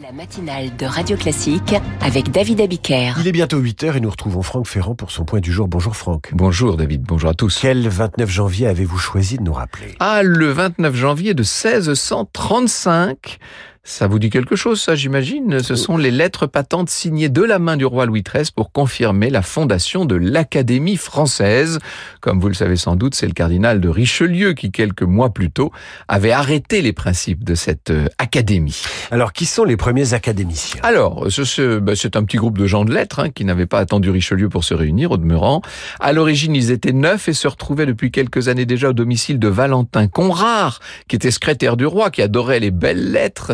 La 0.00 0.12
matinale 0.12 0.74
de 0.78 0.86
Radio 0.86 1.14
Classique 1.14 1.74
avec 2.00 2.30
David 2.30 2.62
Abiker. 2.62 3.12
Il 3.20 3.28
est 3.28 3.32
bientôt 3.32 3.60
8h 3.60 3.96
et 3.96 4.00
nous 4.00 4.08
retrouvons 4.08 4.40
Franck 4.40 4.66
Ferrand 4.66 4.94
pour 4.94 5.10
son 5.10 5.26
point 5.26 5.40
du 5.40 5.52
jour. 5.52 5.68
Bonjour 5.68 5.94
Franck. 5.94 6.30
Bonjour 6.32 6.78
David, 6.78 7.02
bonjour 7.02 7.28
à 7.28 7.34
tous. 7.34 7.58
Quel 7.60 7.86
29 7.86 8.30
janvier 8.30 8.66
avez-vous 8.66 8.96
choisi 8.96 9.36
de 9.36 9.42
nous 9.42 9.52
rappeler? 9.52 9.94
Ah, 10.00 10.22
le 10.22 10.52
29 10.52 10.94
janvier 10.94 11.34
de 11.34 11.42
1635 11.42 13.38
ça 13.82 14.06
vous 14.06 14.18
dit 14.18 14.28
quelque 14.28 14.56
chose, 14.56 14.80
ça, 14.80 14.94
j'imagine? 14.94 15.62
Ce 15.62 15.74
sont 15.74 15.96
les 15.96 16.10
lettres 16.10 16.46
patentes 16.46 16.90
signées 16.90 17.30
de 17.30 17.42
la 17.42 17.58
main 17.58 17.78
du 17.78 17.86
roi 17.86 18.04
Louis 18.04 18.22
XIII 18.22 18.50
pour 18.54 18.72
confirmer 18.72 19.30
la 19.30 19.40
fondation 19.40 20.04
de 20.04 20.16
l'Académie 20.16 20.98
française. 20.98 21.78
Comme 22.20 22.40
vous 22.40 22.48
le 22.48 22.54
savez 22.54 22.76
sans 22.76 22.94
doute, 22.94 23.14
c'est 23.14 23.26
le 23.26 23.32
cardinal 23.32 23.80
de 23.80 23.88
Richelieu 23.88 24.52
qui, 24.52 24.70
quelques 24.70 25.02
mois 25.02 25.32
plus 25.32 25.50
tôt, 25.50 25.72
avait 26.08 26.30
arrêté 26.30 26.82
les 26.82 26.92
principes 26.92 27.42
de 27.42 27.54
cette 27.54 27.90
euh, 27.90 28.06
académie. 28.18 28.82
Alors, 29.10 29.32
qui 29.32 29.46
sont 29.46 29.64
les 29.64 29.78
premiers 29.78 30.12
académiciens? 30.12 30.80
Alors, 30.82 31.26
bah, 31.82 31.92
c'est 31.96 32.16
un 32.16 32.24
petit 32.24 32.36
groupe 32.36 32.58
de 32.58 32.66
gens 32.66 32.84
de 32.84 32.92
lettres 32.92 33.20
hein, 33.20 33.30
qui 33.30 33.46
n'avaient 33.46 33.66
pas 33.66 33.78
attendu 33.78 34.10
Richelieu 34.10 34.50
pour 34.50 34.62
se 34.62 34.74
réunir, 34.74 35.10
au 35.10 35.16
demeurant. 35.16 35.62
À 36.00 36.12
l'origine, 36.12 36.54
ils 36.54 36.70
étaient 36.70 36.92
neuf 36.92 37.28
et 37.28 37.32
se 37.32 37.48
retrouvaient 37.48 37.86
depuis 37.86 38.10
quelques 38.10 38.48
années 38.48 38.66
déjà 38.66 38.90
au 38.90 38.92
domicile 38.92 39.38
de 39.38 39.48
Valentin 39.48 40.06
Conrart, 40.06 40.80
qui 41.08 41.16
était 41.16 41.30
secrétaire 41.30 41.78
du 41.78 41.86
roi, 41.86 42.10
qui 42.10 42.20
adorait 42.20 42.60
les 42.60 42.70
belles 42.70 43.10
lettres. 43.10 43.52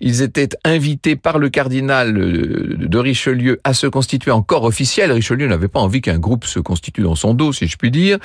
Ils 0.00 0.22
étaient 0.22 0.48
invités 0.64 1.16
par 1.16 1.38
le 1.38 1.48
cardinal 1.48 2.16
euh, 2.16 2.76
de 2.78 2.98
Richelieu 2.98 3.60
à 3.64 3.74
se 3.74 3.86
constituer 3.86 4.30
en 4.30 4.42
corps 4.42 4.64
officiel. 4.64 5.12
Richelieu 5.12 5.46
n'avait 5.46 5.68
pas 5.68 5.80
envie 5.80 6.00
qu'un 6.00 6.18
groupe 6.18 6.44
se 6.44 6.60
constitue 6.60 7.02
dans 7.02 7.14
son 7.14 7.34
dos, 7.34 7.52
si 7.52 7.66
je 7.66 7.76
puis 7.76 7.90
dire. 7.90 8.18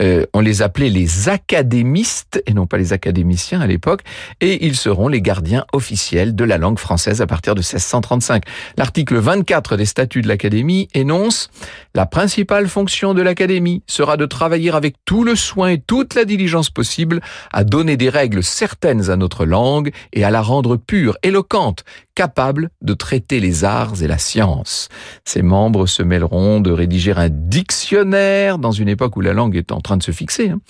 Euh, 0.00 0.26
on 0.32 0.40
les 0.40 0.62
appelait 0.62 0.90
les 0.90 1.28
académistes 1.28 2.42
et 2.46 2.54
non 2.54 2.66
pas 2.66 2.78
les 2.78 2.92
académiciens 2.92 3.60
à 3.60 3.66
l'époque. 3.66 4.02
Et 4.40 4.66
ils 4.66 4.76
seront 4.76 5.08
les 5.08 5.20
gardiens 5.20 5.64
officiels 5.72 6.34
de 6.34 6.44
la 6.44 6.58
langue 6.58 6.78
française 6.78 7.20
à 7.20 7.26
partir 7.26 7.54
de 7.54 7.60
1635. 7.60 8.44
L'article 8.76 9.16
24 9.18 9.76
des 9.76 9.84
statuts 9.84 10.22
de 10.22 10.28
l'Académie 10.28 10.88
énonce 10.94 11.50
la 11.94 12.06
principale 12.06 12.68
fonction 12.68 13.14
de 13.14 13.22
l'Académie 13.22 13.82
sera 13.86 14.16
de 14.16 14.26
travailler 14.26 14.70
avec 14.70 14.94
tout 15.04 15.24
le 15.24 15.34
soin 15.34 15.70
et 15.70 15.80
toute 15.80 16.14
la 16.14 16.24
diligence 16.24 16.70
possible 16.70 17.20
à 17.52 17.64
donner 17.64 17.96
des 17.96 18.08
règles 18.08 18.42
certaines 18.42 19.10
à 19.10 19.16
notre 19.16 19.44
langue 19.44 19.90
et 20.12 20.24
à 20.24 20.30
la 20.30 20.40
rendre 20.40 20.76
pure, 20.80 21.16
éloquente, 21.22 21.84
capable 22.20 22.68
de 22.82 22.92
traiter 22.92 23.40
les 23.40 23.64
arts 23.64 24.02
et 24.02 24.06
la 24.06 24.18
science. 24.18 24.90
Ses 25.24 25.40
membres 25.40 25.86
se 25.86 26.02
mêleront 26.02 26.60
de 26.60 26.70
rédiger 26.70 27.12
un 27.16 27.30
dictionnaire 27.30 28.58
dans 28.58 28.72
une 28.72 28.90
époque 28.90 29.16
où 29.16 29.22
la 29.22 29.32
langue 29.32 29.56
est 29.56 29.72
en 29.72 29.80
train 29.80 29.96
de 29.96 30.02
se 30.02 30.12
fixer. 30.12 30.50
Hein. 30.50 30.60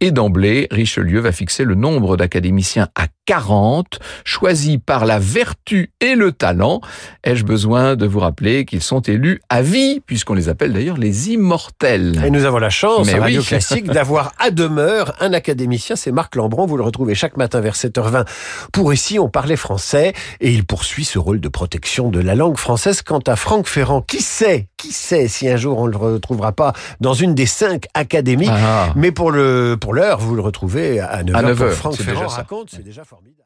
Et 0.00 0.10
d'emblée, 0.10 0.68
Richelieu 0.70 1.20
va 1.20 1.32
fixer 1.32 1.64
le 1.64 1.76
nombre 1.76 2.18
d'académiciens 2.18 2.88
à 2.94 3.06
40, 3.24 3.98
choisis 4.24 4.78
par 4.84 5.06
la 5.06 5.18
vertu 5.18 5.92
et 6.00 6.14
le 6.14 6.32
talent. 6.32 6.82
Ai-je 7.24 7.44
besoin 7.44 7.94
de 7.94 8.06
vous 8.06 8.20
rappeler 8.20 8.64
qu'ils 8.64 8.82
sont 8.82 9.00
élus 9.00 9.40
à 9.48 9.62
vie, 9.62 10.00
puisqu'on 10.00 10.34
les 10.34 10.48
appelle 10.48 10.72
d'ailleurs 10.72 10.96
les 10.96 11.30
immortels? 11.30 12.22
Et 12.24 12.30
nous 12.30 12.44
avons 12.44 12.58
la 12.58 12.70
chance, 12.70 13.08
à 13.12 13.18
Radio 13.18 13.42
Classique, 13.42 13.86
d'avoir 13.86 14.32
à 14.38 14.50
demeure 14.50 15.14
un 15.20 15.32
académicien, 15.34 15.94
c'est 15.94 16.12
Marc 16.12 16.36
Lambron, 16.36 16.66
vous 16.66 16.78
le 16.78 16.82
retrouvez 16.82 17.14
chaque 17.14 17.36
matin 17.36 17.60
vers 17.60 17.74
7h20 17.74 18.26
pour 18.72 18.92
Ici 18.92 19.18
on 19.18 19.28
parlait 19.28 19.56
français, 19.56 20.14
et 20.40 20.50
il 20.50 20.64
poursuit 20.64 20.97
ce 21.04 21.18
rôle 21.18 21.40
de 21.40 21.48
protection 21.48 22.10
de 22.10 22.20
la 22.20 22.34
langue 22.34 22.56
française. 22.56 23.02
Quant 23.02 23.22
à 23.26 23.36
Franck 23.36 23.66
Ferrand, 23.66 24.02
qui 24.02 24.20
sait, 24.20 24.68
qui 24.76 24.92
sait 24.92 25.28
si 25.28 25.48
un 25.48 25.56
jour 25.56 25.78
on 25.78 25.86
ne 25.86 25.92
le 25.92 25.96
retrouvera 25.96 26.52
pas 26.52 26.72
dans 27.00 27.14
une 27.14 27.34
des 27.34 27.46
cinq 27.46 27.86
académies, 27.94 28.48
ah. 28.50 28.92
mais 28.96 29.12
pour 29.12 29.30
le 29.30 29.76
pour 29.80 29.94
l'heure, 29.94 30.18
vous 30.18 30.34
le 30.34 30.42
retrouvez 30.42 31.00
à 31.00 31.22
9h. 31.22 31.34
À 31.34 31.42
9h 31.42 31.70
Franck 31.70 31.96
Ferrand 31.96 32.28
raconte, 32.28 32.70
c'est 32.70 32.84
déjà 32.84 33.04
formidable. 33.04 33.44